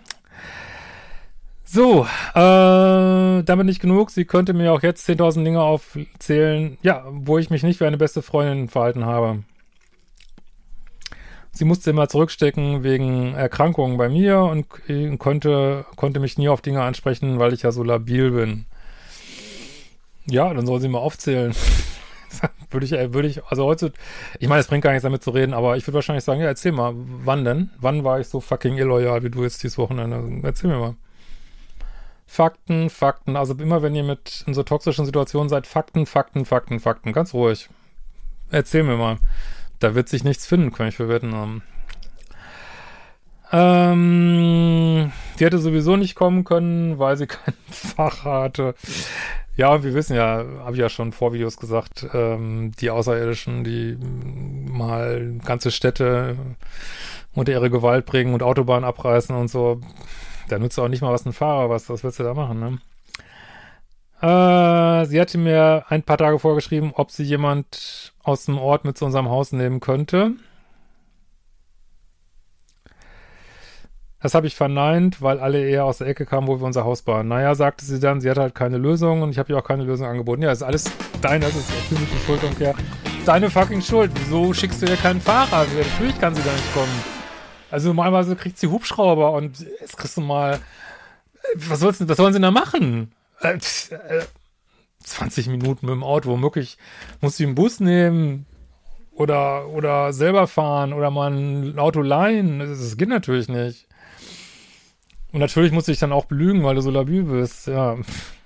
So, 1.63 2.06
äh, 2.35 3.44
damit 3.44 3.65
nicht 3.65 3.81
genug. 3.81 4.11
Sie 4.11 4.25
könnte 4.25 4.54
mir 4.54 4.71
auch 4.71 4.83
jetzt 4.83 5.09
10.000 5.09 5.45
Dinge 5.45 5.61
aufzählen, 5.61 6.78
ja, 6.83 7.06
wo 7.09 7.40
ich 7.40 7.49
mich 7.49 7.63
nicht 7.63 7.80
wie 7.80 7.85
eine 7.85 7.97
beste 7.97 8.21
Freundin 8.21 8.68
verhalten 8.68 9.06
habe. 9.06 9.44
Sie 11.53 11.65
musste 11.65 11.89
immer 11.89 12.07
zurückstecken 12.07 12.83
wegen 12.83 13.33
Erkrankungen 13.33 13.97
bei 13.97 14.07
mir 14.07 14.39
und 14.39 14.67
konnte, 15.19 15.85
konnte 15.97 16.19
mich 16.19 16.37
nie 16.37 16.49
auf 16.49 16.61
Dinge 16.61 16.81
ansprechen, 16.81 17.39
weil 17.39 17.53
ich 17.53 17.63
ja 17.63 17.71
so 17.71 17.83
labil 17.83 18.31
bin. 18.31 18.65
Ja, 20.25 20.53
dann 20.53 20.65
soll 20.65 20.79
sie 20.79 20.87
mal 20.87 20.99
aufzählen. 20.99 21.53
würde 22.69 22.85
ich, 22.85 22.91
würde 22.91 23.27
ich, 23.27 23.43
also 23.45 23.65
heute, 23.65 23.91
ich 24.39 24.47
meine, 24.47 24.61
es 24.61 24.67
bringt 24.67 24.83
gar 24.83 24.91
nichts 24.91 25.03
damit 25.03 25.23
zu 25.23 25.31
reden, 25.31 25.53
aber 25.53 25.75
ich 25.75 25.85
würde 25.85 25.95
wahrscheinlich 25.95 26.23
sagen, 26.23 26.39
ja, 26.39 26.47
erzähl 26.47 26.71
mal, 26.71 26.93
wann 26.95 27.43
denn? 27.43 27.69
Wann 27.79 28.03
war 28.03 28.19
ich 28.19 28.27
so 28.27 28.39
fucking 28.39 28.77
illoyal 28.77 29.23
wie 29.23 29.29
du 29.29 29.43
jetzt 29.43 29.61
dieses 29.63 29.77
Wochenende? 29.77 30.41
Erzähl 30.43 30.69
mir 30.69 30.77
mal. 30.77 30.95
Fakten, 32.25 32.89
Fakten, 32.89 33.35
also 33.35 33.53
immer 33.55 33.81
wenn 33.81 33.93
ihr 33.93 34.03
mit 34.03 34.45
in 34.47 34.53
so 34.53 34.63
toxischen 34.63 35.05
Situationen 35.05 35.49
seid, 35.49 35.67
Fakten, 35.67 36.05
Fakten, 36.05 36.45
Fakten, 36.45 36.79
Fakten, 36.79 37.11
ganz 37.11 37.33
ruhig. 37.33 37.69
Erzähl 38.51 38.83
mir 38.83 38.95
mal. 38.95 39.17
Da 39.81 39.95
wird 39.95 40.07
sich 40.07 40.23
nichts 40.23 40.45
finden, 40.45 40.71
kann 40.71 40.88
ich 40.88 40.95
verwetten. 40.95 41.61
Ähm, 43.52 45.11
die 45.40 45.44
hätte 45.44 45.57
sowieso 45.57 45.97
nicht 45.97 46.16
kommen 46.16 46.44
können, 46.44 47.00
weil 47.00 47.18
sie 47.18 47.28
kein 47.28 47.56
Fach 47.69 48.23
hatte. 48.23 48.76
Ja, 49.57 49.83
wir 49.83 49.94
wissen 49.94 50.16
ja, 50.16 50.45
habe 50.59 50.73
ich 50.73 50.80
ja 50.80 50.88
schon 50.88 51.11
vor 51.11 51.33
Videos 51.33 51.57
gesagt, 51.57 52.07
ähm, 52.14 52.71
die 52.80 52.92
Außerirdischen, 52.92 53.64
die 53.64 53.97
mal 54.71 55.40
ganze 55.44 55.71
Städte 55.71 56.38
unter 57.33 57.52
ihre 57.52 57.71
Gewalt 57.71 58.06
bringen 58.06 58.33
und 58.35 58.44
Autobahnen 58.44 58.85
abreißen 58.85 59.35
und 59.35 59.50
so. 59.50 59.81
Da 60.47 60.59
nutzt 60.59 60.80
auch 60.80 60.88
nicht 60.88 61.02
mal 61.02 61.11
was 61.11 61.26
ein 61.26 61.33
Fahrer, 61.33 61.69
was, 61.69 61.90
was 61.90 62.04
willst 62.04 62.19
du 62.19 62.23
da 62.23 62.35
machen, 62.35 62.59
ne? 62.59 62.78
Äh, 64.21 65.06
sie 65.06 65.19
hatte 65.19 65.37
mir 65.40 65.85
ein 65.90 66.04
paar 66.04 66.18
Tage 66.18 66.37
vorgeschrieben, 66.37 66.92
ob 66.94 67.09
sie 67.09 67.23
jemand 67.23 68.13
aus 68.23 68.45
dem 68.45 68.59
Ort 68.59 68.85
mit 68.85 68.97
zu 68.97 69.06
unserem 69.06 69.30
Haus 69.30 69.51
nehmen 69.51 69.80
könnte. 69.80 70.33
Das 74.21 74.35
habe 74.35 74.45
ich 74.45 74.56
verneint, 74.56 75.23
weil 75.23 75.40
alle 75.40 75.68
eher 75.68 75.85
aus 75.85 75.97
der 75.97 76.06
Ecke 76.06 76.28
kamen, 76.28 76.47
wo 76.47 76.59
wir 76.59 76.66
unser 76.68 76.83
Haus 76.83 77.01
bauen. 77.01 77.28
Naja, 77.28 77.56
sagte 77.56 77.83
sie 77.83 77.99
dann, 77.99 78.21
sie 78.21 78.30
hat 78.30 78.37
halt 78.37 78.54
keine 78.54 78.78
Lösung 78.78 79.23
und 79.23 79.31
ich 79.31 79.40
habe 79.40 79.51
ihr 79.51 79.57
auch 79.57 79.63
keine 79.63 79.83
Lösung 79.83 80.06
angeboten. 80.06 80.44
Ja, 80.44 80.51
ist 80.51 80.61
alles 80.61 80.92
dein, 81.23 81.42
das 81.42 81.56
ist 81.56 81.71
ja 81.71 81.97
typische 81.97 82.18
Schuldumkehr. 82.28 82.75
Deine 83.25 83.49
fucking 83.49 83.81
Schuld. 83.81 84.11
Wieso 84.13 84.54
schickst 84.54 84.83
du 84.83 84.85
ihr 84.85 84.97
keinen 84.97 85.21
Fahrer? 85.21 85.66
Natürlich 85.75 86.19
kann 86.21 86.35
sie 86.35 86.44
da 86.44 86.51
nicht 86.51 86.73
kommen. 86.75 87.04
Also 87.71 87.87
normalerweise 87.87 88.35
kriegt 88.35 88.59
sie 88.59 88.68
Hubschrauber 88.68 89.31
und 89.31 89.61
jetzt 89.80 89.97
kriegst 89.97 90.18
du 90.18 90.21
mal, 90.21 90.59
was, 91.56 91.81
was 91.81 92.18
sollen 92.18 92.33
sie 92.33 92.40
da 92.40 92.51
machen? 92.51 93.11
Äh, 93.42 93.60
20 95.04 95.48
Minuten 95.48 95.86
mit 95.86 95.94
dem 95.94 96.04
Auto, 96.04 96.30
womöglich 96.30 96.78
muss 97.21 97.38
sie 97.38 97.45
einen 97.45 97.56
Bus 97.56 97.80
nehmen 97.80 98.45
oder, 99.12 99.68
oder 99.68 100.14
selber 100.14 100.48
fahren 100.48 100.94
oder 100.94 101.10
mal 101.10 101.31
ein 101.31 101.80
Auto 101.80 102.02
leihen. 102.02 102.60
Das, 102.60 102.98
geht 102.98 103.10
natürlich 103.10 103.50
nicht. 103.50 103.88
Und 105.31 105.40
natürlich 105.40 105.71
muss 105.71 105.88
ich 105.88 106.00
dann 106.00 106.12
auch 106.12 106.26
belügen, 106.26 106.64
weil 106.64 106.76
du 106.76 106.81
so 106.81 106.92
labil 106.92 107.24
bist, 107.24 107.68
ja. 107.68 107.98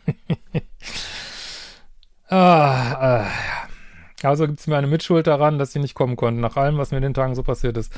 ah, 2.30 3.24
äh, 3.24 4.26
also 4.26 4.48
gibt 4.48 4.60
es 4.60 4.68
mir 4.68 4.78
eine 4.78 4.88
Mitschuld 4.88 5.28
daran, 5.28 5.58
dass 5.58 5.74
sie 5.74 5.80
nicht 5.80 5.96
kommen 5.96 6.16
konnten, 6.16 6.42
nach 6.42 6.58
allem, 6.58 6.78
was 6.78 6.92
mir 6.92 6.98
in 6.98 7.04
den 7.04 7.14
Tagen 7.14 7.36
so 7.36 7.44
passiert 7.44 7.78
ist. 7.78 7.94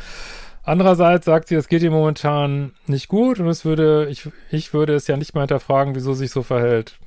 Andererseits 0.67 1.25
sagt 1.25 1.47
sie, 1.47 1.55
es 1.55 1.69
geht 1.69 1.81
ihr 1.81 1.91
momentan 1.91 2.73
nicht 2.87 3.07
gut 3.07 3.39
und 3.39 3.47
es 3.47 3.63
würde, 3.63 4.09
ich, 4.09 4.29
ich 4.51 4.73
würde 4.73 4.95
es 4.95 5.07
ja 5.07 5.15
nicht 5.15 5.33
mal 5.33 5.43
hinterfragen, 5.43 5.95
wieso 5.95 6.13
sich 6.13 6.29
so 6.29 6.43
verhält. 6.43 6.99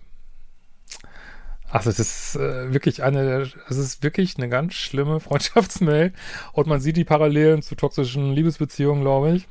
Also 1.69 1.91
es 1.91 1.99
ist 1.99 2.37
äh, 2.37 2.73
wirklich 2.73 3.03
eine, 3.03 3.51
es 3.69 3.77
ist 3.77 4.03
wirklich 4.03 4.39
eine 4.39 4.49
ganz 4.49 4.73
schlimme 4.73 5.21
Freundschaftsmail 5.21 6.15
und 6.55 6.69
man 6.69 6.81
sieht 6.81 6.97
die 6.97 7.05
Parallelen 7.05 7.61
zu 7.61 7.75
toxischen 7.75 8.33
Liebesbeziehungen, 8.33 9.03
glaube 9.03 9.33
ich. 9.33 9.49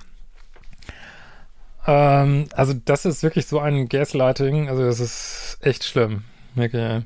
Ähm, 1.86 2.46
also 2.54 2.74
das 2.74 3.06
ist 3.06 3.22
wirklich 3.22 3.46
so 3.46 3.60
ein 3.60 3.90
Gaslighting, 3.90 4.70
also 4.70 4.84
das 4.86 5.00
ist 5.00 5.60
echt 5.62 5.84
schlimm. 5.84 6.24
Wirklich. 6.56 7.04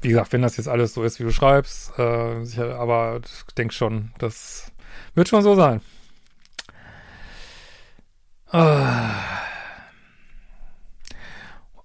Wie 0.00 0.08
gesagt, 0.08 0.32
wenn 0.32 0.40
das 0.40 0.56
jetzt 0.56 0.68
alles 0.68 0.94
so 0.94 1.02
ist, 1.02 1.20
wie 1.20 1.24
du 1.24 1.30
schreibst, 1.30 1.98
äh, 1.98 2.42
sicher, 2.42 2.76
aber 2.80 3.20
ich 3.22 3.54
denke 3.54 3.74
schon, 3.74 4.12
das 4.16 4.72
wird 5.14 5.28
schon 5.28 5.42
so 5.42 5.54
sein. 5.54 5.80
Äh, 8.52 8.82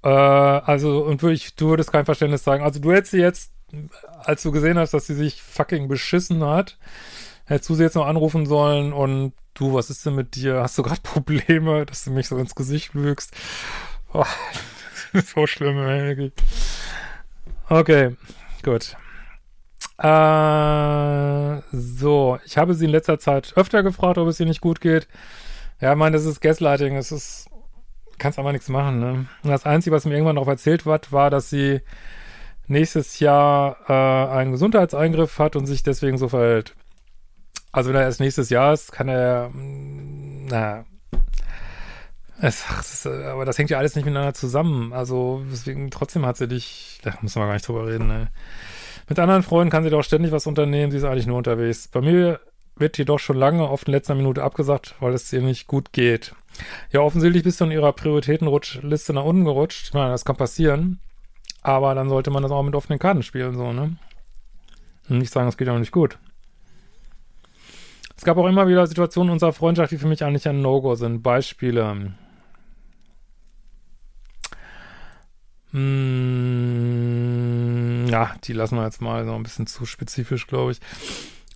äh, 0.04 0.10
also, 0.10 1.04
und 1.04 1.22
wirklich, 1.22 1.56
du 1.56 1.70
würdest 1.70 1.92
kein 1.92 2.06
Verständnis 2.06 2.44
sagen. 2.44 2.64
Also, 2.64 2.80
du 2.80 2.92
hättest 2.92 3.12
sie 3.12 3.20
jetzt, 3.20 3.52
als 4.24 4.44
du 4.44 4.52
gesehen 4.52 4.78
hast, 4.78 4.94
dass 4.94 5.08
sie 5.08 5.16
sich 5.16 5.42
fucking 5.42 5.88
beschissen 5.88 6.44
hat, 6.44 6.78
hättest 7.46 7.70
du 7.70 7.76
sie 7.76 7.84
jetzt 7.84 7.96
noch 7.96 8.08
anrufen 8.08 8.46
sollen 8.46 8.94
und 8.94 9.34
du, 9.54 9.74
was 9.74 9.90
ist 9.90 10.06
denn 10.06 10.16
mit 10.16 10.36
dir? 10.36 10.62
Hast 10.62 10.78
du 10.78 10.84
gerade 10.84 11.02
Probleme, 11.04 11.86
dass 11.86 12.04
du 12.06 12.12
mich 12.12 12.28
so 12.28 12.38
ins 12.38 12.56
Gesicht 12.56 12.94
lügst? 12.94 13.34
Oh, 14.14 14.26
so 15.14 15.48
schlimm, 15.48 15.78
ey. 15.80 16.32
Okay, 17.70 18.16
gut. 18.64 18.96
Äh, 19.98 21.62
so, 21.72 22.40
ich 22.46 22.58
habe 22.58 22.74
sie 22.74 22.86
in 22.86 22.92
letzter 22.92 23.20
Zeit 23.20 23.54
öfter 23.56 23.84
gefragt, 23.84 24.18
ob 24.18 24.28
es 24.28 24.40
ihr 24.40 24.46
nicht 24.46 24.62
gut 24.62 24.82
geht. 24.82 25.08
Ja, 25.80 25.94
ich 25.94 25.98
meine, 25.98 26.16
das 26.16 26.26
ist 26.26 26.42
Gaslighting, 26.42 26.96
es 26.96 27.12
ist, 27.12 27.50
kannst 28.18 28.40
aber 28.40 28.52
nichts 28.52 28.70
machen, 28.70 29.00
ne? 29.00 29.26
Und 29.44 29.50
das 29.50 29.66
Einzige, 29.66 29.96
was 29.96 30.06
mir 30.06 30.14
irgendwann 30.14 30.36
noch 30.36 30.48
erzählt 30.48 30.86
wird, 30.86 31.12
war, 31.12 31.30
dass 31.30 31.50
sie 31.50 31.82
nächstes 32.68 33.20
Jahr 33.20 33.78
äh, 33.88 34.38
einen 34.38 34.52
Gesundheitseingriff 34.52 35.40
hat 35.40 35.56
und 35.56 35.66
sich 35.66 35.84
deswegen 35.84 36.18
so 36.18 36.30
verhält. 36.30 36.76
Also 37.72 37.90
wenn 37.90 37.98
er 37.98 38.04
erst 38.04 38.20
nächstes 38.20 38.50
Jahr 38.50 38.74
ist, 38.74 38.92
kann 38.92 39.10
er, 39.10 39.50
mm, 39.50 40.46
na, 40.48 40.86
es, 42.40 42.64
es 42.80 42.94
ist, 42.94 43.08
aber 43.08 43.46
das 43.46 43.58
hängt 43.58 43.70
ja 43.70 43.78
alles 43.78 43.96
nicht 43.96 44.06
miteinander 44.06 44.34
zusammen. 44.34 44.94
Also 44.94 45.44
deswegen, 45.52 45.92
trotzdem 45.92 46.26
hat 46.26 46.38
sie 46.38 46.48
dich, 46.48 47.00
da 47.04 47.14
müssen 47.22 47.42
wir 47.42 47.46
gar 47.46 47.54
nicht 47.54 47.68
drüber 47.68 47.88
reden, 47.88 48.08
ne? 48.08 48.28
Mit 49.08 49.20
anderen 49.20 49.44
Freunden 49.44 49.72
kann 49.72 49.84
sie 49.84 49.90
doch 49.90 50.04
ständig 50.04 50.32
was 50.32 50.48
unternehmen, 50.48 50.92
sie 50.92 50.98
ist 50.98 51.04
eigentlich 51.04 51.28
nur 51.28 51.38
unterwegs. 51.38 51.88
Bei 51.88 52.02
mir 52.02 52.40
wird 52.76 52.98
jedoch 52.98 53.20
schon 53.20 53.38
lange 53.38 53.70
oft 53.70 53.88
in 53.88 53.94
letzter 53.94 54.16
Minute 54.16 54.44
abgesagt, 54.44 54.96
weil 55.00 55.14
es 55.14 55.32
ihr 55.32 55.42
nicht 55.42 55.68
gut 55.68 55.94
geht. 55.94 56.34
Ja, 56.92 57.02
offensichtlich 57.02 57.44
bist 57.44 57.60
du 57.60 57.66
in 57.66 57.72
ihrer 57.72 57.94
Prioritätenrutschliste 57.94 59.14
nach 59.14 59.24
unten 59.24 59.46
gerutscht. 59.46 59.88
Ich 59.88 59.94
meine, 59.94 60.12
das 60.12 60.26
kann 60.26 60.36
passieren. 60.36 61.00
Aber 61.62 61.96
dann 61.96 62.10
sollte 62.10 62.30
man 62.30 62.44
das 62.44 62.52
auch 62.52 62.64
mit 62.64 62.76
offenen 62.76 63.00
Karten 63.00 63.24
spielen, 63.24 63.56
so, 63.56 63.72
ne? 63.72 63.96
Und 65.10 65.18
nicht 65.18 65.32
sagen, 65.32 65.48
es 65.48 65.58
geht 65.58 65.70
auch 65.70 65.80
nicht 65.80 65.92
gut. 65.92 66.18
Es 68.16 68.24
gab 68.24 68.38
auch 68.38 68.48
immer 68.48 68.68
wieder 68.68 68.86
Situationen 68.88 69.32
unserer 69.32 69.54
Freundschaft, 69.54 69.92
die 69.92 69.98
für 69.98 70.08
mich 70.08 70.24
eigentlich 70.24 70.48
ein 70.48 70.62
No-Go 70.62 70.96
sind. 70.96 71.24
Beispiele. 71.24 72.14
Hm, 75.72 77.73
ja, 78.14 78.36
die 78.44 78.54
lassen 78.54 78.76
wir 78.76 78.84
jetzt 78.84 79.02
mal 79.02 79.26
so 79.26 79.34
ein 79.34 79.42
bisschen 79.42 79.66
zu 79.66 79.88
spezifisch, 79.88 80.46
glaube 80.46 80.74
ich. 80.74 80.80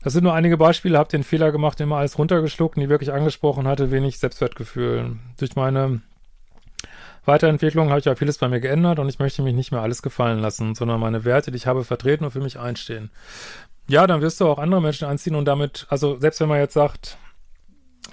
Das 0.04 0.14
sind 0.14 0.24
nur 0.24 0.34
einige 0.34 0.58
Beispiele. 0.58 0.98
Hab 0.98 1.10
den 1.10 1.24
Fehler 1.24 1.52
gemacht, 1.52 1.80
immer 1.80 1.98
alles 1.98 2.18
runtergeschluckt, 2.18 2.78
nie 2.78 2.90
wirklich 2.90 3.14
angesprochen 3.14 3.68
hatte, 3.68 3.92
wenig 3.92 4.18
Selbstwertgefühl. 4.18 5.18
Durch 5.38 5.56
meine 5.56 6.02
Weiterentwicklung 7.26 7.90
habe 7.90 8.00
ich 8.00 8.06
ja 8.06 8.16
vieles 8.16 8.40
bei 8.40 8.48
mir 8.48 8.60
geändert 8.60 8.98
und 8.98 9.08
ich 9.08 9.20
möchte 9.20 9.44
mich 9.44 9.54
nicht 9.54 9.72
mehr 9.72 9.82
alles 9.82 10.02
gefallen 10.02 10.40
lassen, 10.40 10.74
sondern 10.74 11.00
meine 11.00 11.26
Werte, 11.26 11.52
die 11.52 11.58
ich 11.58 11.68
habe, 11.68 11.84
vertreten 11.84 12.26
und 12.26 12.32
für 12.32 12.42
mich 12.42 12.58
einstehen. 12.58 13.12
Ja, 13.88 14.08
dann 14.08 14.22
wirst 14.22 14.42
du 14.42 14.48
auch 14.48 14.58
andere 14.58 14.82
Menschen 14.82 15.08
anziehen 15.08 15.36
und 15.36 15.46
damit, 15.46 15.86
also 15.90 16.20
selbst 16.20 16.40
wenn 16.40 16.50
man 16.50 16.58
jetzt 16.58 16.74
sagt, 16.74 17.20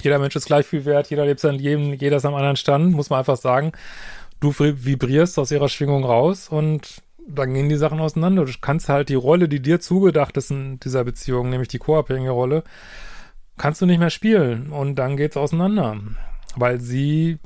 jeder 0.03 0.19
Mensch 0.19 0.37
ist 0.37 0.45
gleich 0.45 0.67
viel 0.67 0.85
wert, 0.85 1.09
jeder 1.09 1.25
lebt 1.25 1.41
sein 1.41 1.55
Leben, 1.55 1.95
jeder 1.95 2.19
ist 2.19 2.27
am 2.27 2.35
anderen 2.35 2.57
Stand, 2.57 2.93
muss 2.93 3.09
man 3.09 3.21
einfach 3.21 3.39
sagen, 3.39 3.73
du 4.41 4.53
vibrierst 4.53 5.39
aus 5.39 5.51
ihrer 5.51 5.71
Schwingung 5.71 6.05
raus 6.05 6.51
und 6.51 7.03
dann 7.27 7.55
gehen 7.55 7.69
die 7.69 7.77
Sachen 7.77 8.01
auseinander. 8.01 8.45
Du 8.45 8.53
kannst 8.61 8.89
halt 8.89 9.09
die 9.09 9.15
Rolle, 9.15 9.49
die 9.49 9.61
dir 9.61 9.81
zugedacht 9.81 10.37
ist 10.37 10.51
in 10.51 10.81
dieser 10.81 11.05
Beziehung, 11.05 11.51
nämlich 11.51 11.69
die 11.69 11.79
co-abhängige 11.79 12.31
Rolle, 12.31 12.65
kannst 13.57 13.81
du 13.81 13.87
nicht 13.87 13.99
mehr 13.99 14.11
spielen 14.11 14.71
und 14.71 14.97
dann 14.97 15.17
geht's 15.17 15.37
auseinander, 15.37 15.97
weil 16.57 16.81
sie 16.81 17.39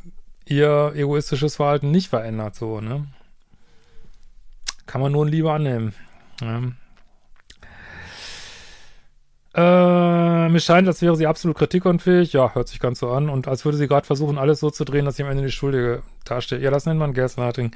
ihr 0.47 0.92
egoistisches 0.94 1.56
Verhalten 1.56 1.90
nicht 1.90 2.08
verändert, 2.08 2.54
so, 2.54 2.80
ne? 2.80 3.06
Kann 4.87 5.02
man 5.02 5.12
nur 5.12 5.26
in 5.26 5.32
Liebe 5.32 5.52
annehmen. 5.52 5.94
Ja. 6.40 6.62
Äh, 9.54 10.49
mir 10.49 10.61
scheint, 10.61 10.87
als 10.87 11.02
wäre 11.02 11.16
sie 11.16 11.26
absolut 11.26 11.58
kritikunfähig. 11.58 12.32
Ja, 12.32 12.54
hört 12.54 12.68
sich 12.68 12.80
ganz 12.80 13.00
so 13.00 13.11
an. 13.11 13.28
Und 13.28 13.49
als 13.49 13.64
würde 13.64 13.76
sie 13.76 13.88
gerade 13.88 14.06
versuchen, 14.06 14.38
alles 14.38 14.61
so 14.61 14.70
zu 14.70 14.85
drehen, 14.85 15.04
dass 15.04 15.16
sie 15.16 15.25
am 15.25 15.30
Ende 15.30 15.42
die 15.42 15.50
Schuldige 15.50 16.02
dasteht. 16.25 16.62
Ja, 16.62 16.70
das 16.70 16.87
nennt 16.87 17.00
man 17.00 17.12
Gaslighting. 17.12 17.73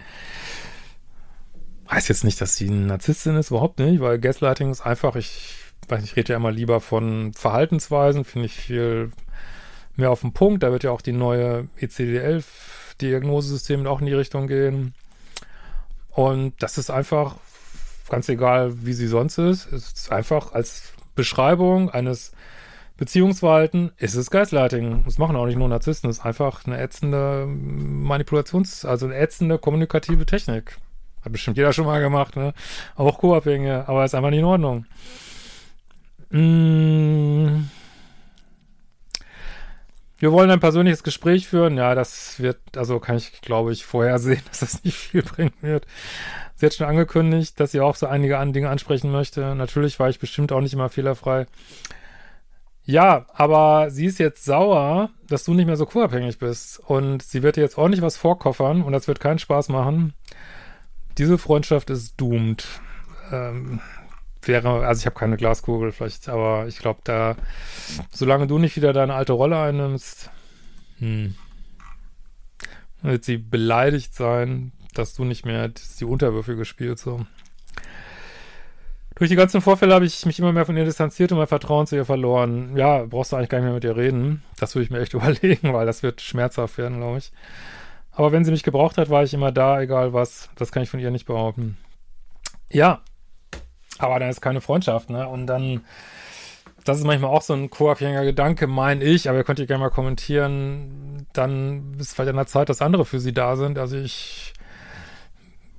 Heißt 1.93 2.09
jetzt 2.09 2.25
nicht, 2.25 2.41
dass 2.41 2.57
sie 2.57 2.69
eine 2.69 2.87
Narzisstin 2.87 3.37
ist, 3.37 3.51
überhaupt 3.51 3.79
nicht, 3.79 4.01
weil 4.01 4.19
Gaslighting 4.19 4.71
ist 4.71 4.81
einfach, 4.81 5.15
ich 5.15 5.57
weiß 5.89 6.01
nicht, 6.01 6.13
ich 6.13 6.17
rede 6.17 6.33
ja 6.33 6.39
immer 6.39 6.51
lieber 6.51 6.81
von 6.81 7.35
Verhaltensweisen, 7.35 8.25
finde 8.25 8.47
ich 8.47 8.55
viel 8.55 9.13
mehr 9.97 10.11
auf 10.11 10.23
den 10.23 10.33
Punkt. 10.33 10.63
Da 10.63 10.73
wird 10.73 10.85
ja 10.85 10.91
auch 10.91 11.03
die 11.03 11.13
neue 11.13 11.69
ECD-11-Diagnosesystem 11.79 13.87
auch 13.87 14.01
in 14.01 14.07
die 14.07 14.15
Richtung 14.15 14.47
gehen. 14.47 14.95
Und 16.09 16.55
das 16.63 16.79
ist 16.79 16.91
einfach, 16.91 17.37
ganz 18.09 18.27
egal, 18.31 18.73
wie 18.87 18.95
sie 18.95 19.07
sonst 19.07 19.37
ist, 19.37 19.67
ist 19.67 20.11
einfach 20.11 20.53
als 20.53 20.95
Beschreibung 21.15 21.91
eines 21.91 22.33
Beziehungsverhalten 22.97 23.93
ist 23.99 24.15
es 24.15 24.31
Gaslighting. 24.31 25.03
Das 25.05 25.19
machen 25.19 25.37
auch 25.37 25.45
nicht 25.45 25.59
nur 25.59 25.69
Narzissten, 25.69 26.09
das 26.09 26.21
ist 26.21 26.25
einfach 26.25 26.65
eine 26.65 26.81
ätzende 26.81 27.47
Manipulations-, 27.47 28.87
also 28.87 29.05
eine 29.05 29.17
ätzende 29.17 29.59
kommunikative 29.59 30.25
Technik. 30.25 30.79
Hat 31.25 31.33
bestimmt 31.33 31.57
jeder 31.57 31.73
schon 31.73 31.87
mal 31.87 32.01
gemacht, 32.01 32.37
ne? 32.37 32.53
Auch 32.97 33.19
Co-Abhängige, 33.19 33.89
aber 33.89 34.05
ist 34.05 34.15
einfach 34.15 34.31
nicht 34.31 34.41
in 34.41 34.45
Ordnung. 34.45 34.87
Mmh. 36.31 37.65
Wir 40.23 40.31
wollen 40.31 40.51
ein 40.53 40.61
persönliches 40.61 41.03
Gespräch 41.03 41.49
führen. 41.49 41.77
Ja, 41.77 41.97
das 41.97 42.39
wird, 42.39 42.61
also 42.77 43.01
kann 43.01 43.17
ich, 43.17 43.41
glaube 43.41 43.73
ich, 43.73 43.85
vorhersehen, 43.85 44.41
dass 44.49 44.61
das 44.61 44.85
nicht 44.85 44.97
viel 44.97 45.25
bringen 45.25 45.53
wird. 45.63 45.85
Sie 46.55 46.67
hat 46.67 46.75
schon 46.75 46.87
angekündigt, 46.87 47.59
dass 47.59 47.73
sie 47.73 47.81
auch 47.81 47.97
so 47.97 48.07
einige 48.07 48.41
Dinge 48.53 48.69
ansprechen 48.69 49.11
möchte. 49.11 49.57
Natürlich 49.57 49.99
war 49.99 50.09
ich 50.09 50.21
bestimmt 50.21 50.53
auch 50.53 50.61
nicht 50.61 50.75
immer 50.75 50.91
fehlerfrei. 50.91 51.47
Ja, 52.85 53.27
aber 53.35 53.91
sie 53.91 54.07
ist 54.07 54.21
jetzt 54.21 54.45
sauer, 54.45 55.11
dass 55.29 55.43
du 55.43 55.55
nicht 55.55 55.67
mehr 55.67 55.77
so 55.77 55.87
co-abhängig 55.87 56.39
bist. 56.39 56.79
Und 56.79 57.23
sie 57.23 57.43
wird 57.43 57.57
dir 57.57 57.63
jetzt 57.63 57.77
ordentlich 57.77 58.03
was 58.03 58.17
vorkoffern 58.17 58.83
und 58.83 58.93
das 58.93 59.09
wird 59.09 59.19
keinen 59.19 59.41
Spaß 59.41 59.71
machen. 59.71 60.15
Diese 61.19 61.39
Freundschaft 61.39 61.91
ist 61.91 62.15
doomed. 62.21 62.67
Ähm, 63.31 63.81
wäre, 64.43 64.87
also 64.87 65.01
ich 65.01 65.07
habe 65.07 65.19
keine 65.19 65.37
Glaskugel 65.37 65.93
vielleicht, 65.93 66.29
aber 66.29 66.67
ich 66.67 66.79
glaube, 66.79 67.01
da, 67.05 67.37
solange 68.11 68.47
du 68.47 68.59
nicht 68.59 68.77
wieder 68.77 68.93
deine 68.93 69.15
alte 69.15 69.33
Rolle 69.33 69.61
einnimmst, 69.61 70.31
hm, 70.99 71.35
wird 73.03 73.25
sie 73.25 73.39
beleidigt 73.39 74.15
sein, 74.15 74.73
dass 74.95 75.15
du 75.15 75.25
nicht 75.25 75.47
mehr 75.47 75.69
die 75.69 76.05
Unterwürfige 76.05 76.65
spielst. 76.65 77.05
So. 77.05 77.25
Durch 79.15 79.31
die 79.31 79.37
ganzen 79.37 79.61
Vorfälle 79.61 79.95
habe 79.95 80.05
ich 80.05 80.27
mich 80.27 80.39
immer 80.39 80.53
mehr 80.53 80.67
von 80.67 80.77
ihr 80.77 80.85
distanziert 80.85 81.33
und 81.33 81.39
mein 81.39 81.47
Vertrauen 81.47 81.87
zu 81.87 81.97
ihr 81.97 82.05
verloren. 82.05 82.77
Ja, 82.77 83.05
brauchst 83.05 83.33
du 83.33 83.37
eigentlich 83.37 83.51
gar 83.51 83.59
nicht 83.59 83.67
mehr 83.67 83.75
mit 83.75 83.85
ihr 83.85 83.97
reden. 83.97 84.43
Das 84.59 84.75
würde 84.75 84.85
ich 84.85 84.91
mir 84.91 85.01
echt 85.01 85.15
überlegen, 85.15 85.73
weil 85.73 85.87
das 85.87 86.03
wird 86.03 86.21
schmerzhaft 86.21 86.79
werden, 86.79 86.99
glaube 86.99 87.19
ich. 87.19 87.33
Aber 88.13 88.33
wenn 88.33 88.45
sie 88.45 88.51
mich 88.51 88.63
gebraucht 88.63 88.99
hat, 88.99 89.11
war 89.11 89.23
ich 89.23 89.35
immer 89.35 89.53
da, 89.53 89.81
egal 89.81 90.13
was. 90.13 90.51
Das 90.57 90.71
kann 90.71 90.83
ich 90.83 90.91
von 90.91 91.01
ihr 91.01 91.11
nicht 91.11 91.27
behaupten. 91.27 91.79
Ja, 92.71 93.01
aber 93.99 94.19
dann 94.19 94.31
ist 94.31 94.41
keine 94.41 94.61
Freundschaft, 94.61 95.11
ne? 95.11 95.27
Und 95.29 95.47
dann 95.47 95.83
das 96.85 96.99
ist 96.99 97.05
manchmal 97.05 97.31
auch 97.31 97.43
so 97.43 97.55
ein 97.55 97.71
co-abhängiger 97.71 98.25
Gedanke, 98.25 98.67
meine 98.67 99.05
ich, 99.05 99.29
aber 99.29 99.39
ihr 99.39 99.45
könnt 99.45 99.61
ihr 99.61 99.67
gerne 99.67 99.85
mal 99.85 99.91
kommentieren. 99.91 101.27
Dann 101.33 101.95
ist 101.99 102.15
vielleicht 102.15 102.31
an 102.31 102.37
der 102.37 102.47
Zeit, 102.47 102.69
dass 102.69 102.83
andere 102.83 103.05
für 103.05 103.21
sie 103.21 103.33
da 103.33 103.57
sind. 103.57 103.79
Also 103.79 103.97
ich 103.97 104.53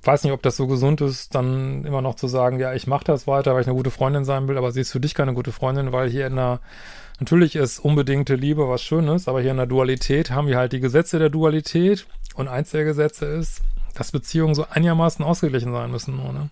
weiß 0.02 0.24
nicht, 0.24 0.32
ob 0.32 0.42
das 0.42 0.56
so 0.56 0.66
gesund 0.66 1.00
ist, 1.00 1.34
dann 1.34 1.84
immer 1.84 2.02
noch 2.02 2.14
zu 2.14 2.26
sagen, 2.26 2.58
ja, 2.58 2.74
ich 2.74 2.86
mache 2.86 3.04
das 3.04 3.26
weiter, 3.26 3.54
weil 3.54 3.62
ich 3.62 3.66
eine 3.66 3.76
gute 3.76 3.90
Freundin 3.90 4.24
sein 4.24 4.48
will, 4.48 4.58
aber 4.58 4.70
sie 4.70 4.80
ist 4.80 4.92
für 4.92 5.00
dich 5.00 5.14
keine 5.14 5.34
gute 5.34 5.52
Freundin, 5.52 5.92
weil 5.92 6.10
hier 6.10 6.26
in 6.26 6.36
der, 6.36 6.60
natürlich 7.20 7.56
ist 7.56 7.78
unbedingte 7.78 8.34
Liebe 8.34 8.68
was 8.68 8.82
Schönes, 8.82 9.28
aber 9.28 9.40
hier 9.40 9.52
in 9.52 9.56
der 9.56 9.66
Dualität 9.66 10.30
haben 10.30 10.46
wir 10.46 10.58
halt 10.58 10.72
die 10.72 10.80
Gesetze 10.80 11.18
der 11.18 11.30
Dualität 11.30 12.06
und 12.34 12.48
eins 12.48 12.70
der 12.70 12.84
Gesetze 12.84 13.26
ist, 13.26 13.62
dass 13.94 14.12
Beziehungen 14.12 14.54
so 14.54 14.66
einigermaßen 14.68 15.24
ausgeglichen 15.24 15.72
sein 15.72 15.90
müssen, 15.90 16.18
oder? 16.18 16.50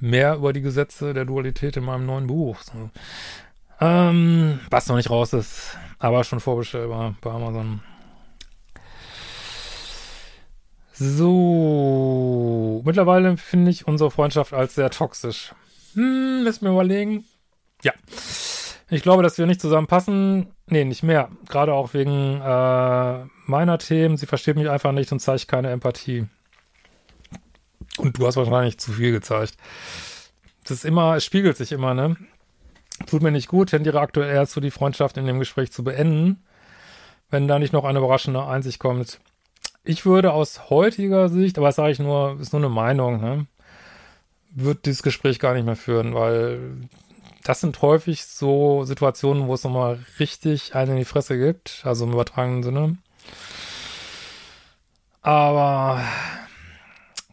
Mehr 0.00 0.36
über 0.36 0.52
die 0.52 0.60
Gesetze 0.60 1.14
der 1.14 1.24
Dualität 1.24 1.76
in 1.76 1.84
meinem 1.84 2.06
neuen 2.06 2.26
Buch. 2.26 2.58
So. 2.60 2.90
Ähm, 3.80 4.60
was 4.70 4.86
noch 4.86 4.96
nicht 4.96 5.10
raus 5.10 5.32
ist, 5.32 5.76
aber 5.98 6.24
schon 6.24 6.40
vorbestellbar 6.40 7.14
bei 7.20 7.30
Amazon. 7.30 7.80
So, 10.92 12.82
mittlerweile 12.84 13.36
finde 13.36 13.72
ich 13.72 13.88
unsere 13.88 14.12
Freundschaft 14.12 14.52
als 14.52 14.76
sehr 14.76 14.90
toxisch. 14.90 15.52
Hm, 15.94 16.44
müssen 16.44 16.64
wir 16.64 16.70
überlegen. 16.70 17.24
Ja. 17.82 17.92
Ich 18.94 19.02
glaube, 19.02 19.24
dass 19.24 19.38
wir 19.38 19.46
nicht 19.46 19.60
zusammenpassen. 19.60 20.46
Nee, 20.68 20.84
nicht 20.84 21.02
mehr. 21.02 21.28
Gerade 21.48 21.74
auch 21.74 21.94
wegen 21.94 22.40
äh, 22.40 23.24
meiner 23.44 23.78
Themen. 23.78 24.16
Sie 24.16 24.26
versteht 24.26 24.54
mich 24.54 24.70
einfach 24.70 24.92
nicht 24.92 25.10
und 25.10 25.18
zeigt 25.18 25.48
keine 25.48 25.70
Empathie. 25.70 26.28
Und 27.98 28.16
du 28.16 28.24
hast 28.24 28.36
wahrscheinlich 28.36 28.78
zu 28.78 28.92
viel 28.92 29.10
gezeigt. 29.10 29.56
Das 30.62 30.70
ist 30.70 30.84
immer, 30.84 31.16
es 31.16 31.24
spiegelt 31.24 31.56
sich 31.56 31.72
immer, 31.72 31.94
ne? 31.94 32.16
Tut 33.06 33.20
mir 33.20 33.32
nicht 33.32 33.48
gut, 33.48 33.70
tendiere 33.70 33.98
aktuell 33.98 34.32
eher 34.32 34.46
zu 34.46 34.60
die 34.60 34.70
Freundschaft 34.70 35.16
in 35.16 35.26
dem 35.26 35.40
Gespräch 35.40 35.72
zu 35.72 35.82
beenden, 35.82 36.44
wenn 37.30 37.48
da 37.48 37.58
nicht 37.58 37.72
noch 37.72 37.84
eine 37.84 37.98
überraschende 37.98 38.46
Einsicht 38.46 38.78
kommt. 38.78 39.18
Ich 39.82 40.06
würde 40.06 40.32
aus 40.32 40.70
heutiger 40.70 41.28
Sicht, 41.28 41.58
aber 41.58 41.66
das 41.66 41.76
sage 41.76 41.90
ich 41.90 41.98
nur, 41.98 42.38
ist 42.40 42.52
nur 42.52 42.62
eine 42.62 42.72
Meinung, 42.72 43.20
ne? 43.20 43.46
Würde 44.52 44.80
dieses 44.84 45.02
Gespräch 45.02 45.40
gar 45.40 45.54
nicht 45.54 45.66
mehr 45.66 45.74
führen, 45.74 46.14
weil 46.14 46.88
das 47.44 47.60
sind 47.60 47.80
häufig 47.82 48.24
so 48.24 48.84
Situationen, 48.84 49.46
wo 49.46 49.54
es 49.54 49.62
nochmal 49.62 50.00
richtig 50.18 50.74
einen 50.74 50.92
in 50.92 50.96
die 50.98 51.04
Fresse 51.04 51.38
gibt, 51.38 51.82
also 51.84 52.04
im 52.04 52.12
übertragenen 52.12 52.62
Sinne. 52.62 52.96
Aber 55.20 56.02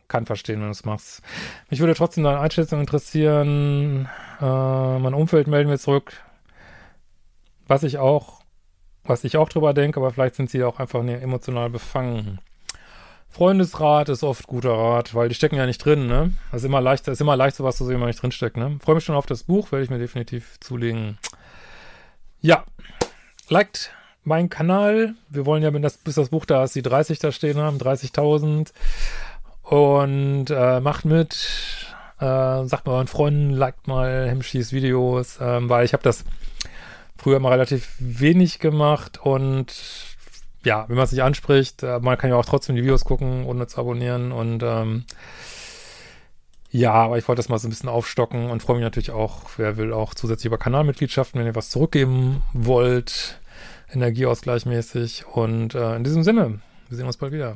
kann 0.10 0.25
verstehen, 0.25 0.60
wenn 0.60 0.68
du 0.68 0.72
es 0.72 0.84
machst. 0.84 1.22
Mich 1.70 1.80
würde 1.80 1.96
trotzdem 1.96 2.25
deine 2.25 2.41
Einschätzung 2.41 2.82
interessieren. 2.82 4.10
Äh, 4.41 5.00
mein 5.00 5.13
Umfeld 5.13 5.48
melden 5.48 5.70
wir 5.70 5.80
zurück. 5.80 6.22
Was 7.68 7.84
ich 7.84 7.98
auch, 7.98 8.41
was 9.06 9.24
ich 9.24 9.38
auch 9.38 9.48
drüber 9.48 9.74
denke, 9.74 10.01
aber 10.01 10.12
vielleicht 10.12 10.36
sind 10.36 10.50
sie 10.50 10.65
auch 10.65 10.80
einfach 10.80 11.01
emotional 11.01 11.70
befangen. 11.70 12.39
Freundesrat 13.31 14.09
ist 14.09 14.23
oft 14.23 14.45
guter 14.45 14.73
Rat, 14.73 15.15
weil 15.15 15.29
die 15.29 15.35
stecken 15.35 15.55
ja 15.55 15.65
nicht 15.65 15.83
drin, 15.83 16.05
ne? 16.05 16.33
Das 16.51 16.61
ist 16.61 16.65
immer 16.65 16.81
leicht, 16.81 17.07
ist 17.07 17.21
immer 17.21 17.38
leicht, 17.38 17.55
sowas 17.55 17.77
zu 17.77 17.85
sehen, 17.85 17.93
wenn 17.93 18.01
man 18.01 18.09
nicht 18.09 18.21
drinsteckt, 18.21 18.57
ne? 18.57 18.77
Freue 18.83 18.95
mich 18.95 19.05
schon 19.05 19.15
auf 19.15 19.25
das 19.25 19.43
Buch, 19.43 19.71
werde 19.71 19.85
ich 19.85 19.89
mir 19.89 20.00
definitiv 20.00 20.59
zulegen. 20.59 21.17
Ja, 22.41 22.65
liked 23.47 23.91
meinen 24.23 24.50
Kanal. 24.50 25.15
Wir 25.29 25.45
wollen 25.45 25.63
ja, 25.63 25.73
wenn 25.73 25.81
das, 25.81 25.97
bis 25.97 26.15
das 26.15 26.29
Buch 26.29 26.45
da 26.45 26.63
ist, 26.65 26.75
die 26.75 26.81
30 26.81 27.19
da 27.19 27.31
stehen 27.31 27.57
haben, 27.57 27.77
30.000. 27.77 28.71
Und 29.63 30.50
äh, 30.50 30.81
macht 30.81 31.05
mit, 31.05 31.88
äh, 32.19 32.65
sagt 32.65 32.85
mal 32.85 32.93
euren 32.93 33.07
Freunden, 33.07 33.51
liked 33.51 33.88
mal 33.88 34.27
Hemschis 34.27 34.73
Videos, 34.73 35.38
ähm, 35.39 35.69
weil 35.69 35.85
ich 35.85 35.93
habe 35.93 36.03
das 36.03 36.25
früher 37.17 37.39
mal 37.39 37.51
relativ 37.51 37.95
wenig 38.00 38.59
gemacht 38.59 39.19
und 39.23 39.73
ja, 40.63 40.86
wenn 40.88 40.96
man 40.96 41.06
es 41.06 41.12
nicht 41.12 41.24
anspricht, 41.24 41.84
äh, 41.84 42.00
man 42.00 42.18
kann 42.18 42.30
ja 42.30 42.36
auch 42.36 42.46
trotzdem 42.46 42.75
die 42.75 42.84
Videos 42.84 43.06
gucken, 43.06 43.46
ohne 43.46 43.68
zu 43.68 43.80
abonnieren. 43.80 44.32
Und 44.32 44.63
ähm, 44.63 45.06
ja, 46.69 46.93
aber 46.93 47.17
ich 47.17 47.28
wollte 47.28 47.39
das 47.39 47.50
mal 47.50 47.58
so 47.58 47.67
ein 47.67 47.71
bisschen 47.71 47.89
aufstocken 47.89 48.50
und 48.50 48.62
freue 48.62 48.78
mich 48.78 48.84
natürlich 48.84 49.12
auch, 49.12 49.50
wer 49.58 49.78
will 49.78 49.91
auch 49.91 50.13
zusätzlich 50.13 50.45
über 50.45 50.58
Kanalmitgliedschaften, 50.58 51.39
wenn 51.39 51.47
ihr 51.47 51.56
was 51.56 51.69
zurückgeben 51.69 52.43
wollt, 52.54 53.39
energieausgleichmäßig. 53.91 55.26
Und 55.28 55.76
äh, 55.76 55.95
in 55.95 56.04
diesem 56.04 56.24
Sinne, 56.24 56.62
wir 56.88 56.97
sehen 56.97 57.08
uns 57.08 57.17
bald 57.17 57.34
wieder. 57.34 57.56